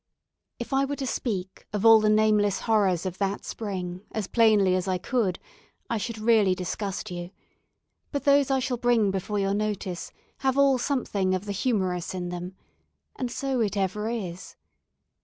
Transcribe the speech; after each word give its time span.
If 0.57 0.73
I 0.73 0.83
were 0.83 0.95
to 0.95 1.05
speak 1.05 1.67
of 1.71 1.85
all 1.85 1.99
the 1.99 2.09
nameless 2.09 2.61
horrors 2.61 3.05
of 3.05 3.19
that 3.19 3.45
spring 3.45 4.01
as 4.13 4.25
plainly 4.25 4.73
as 4.73 4.87
I 4.87 4.97
could, 4.97 5.37
I 5.91 5.99
should 5.99 6.17
really 6.17 6.55
disgust 6.55 7.11
you; 7.11 7.29
but 8.11 8.23
those 8.23 8.49
I 8.49 8.57
shall 8.57 8.77
bring 8.77 9.11
before 9.11 9.37
your 9.37 9.53
notice 9.53 10.11
have 10.39 10.57
all 10.57 10.79
something 10.79 11.35
of 11.35 11.45
the 11.45 11.51
humorous 11.51 12.15
in 12.15 12.29
them 12.29 12.55
and 13.15 13.29
so 13.29 13.59
it 13.61 13.77
ever 13.77 14.09
is. 14.09 14.55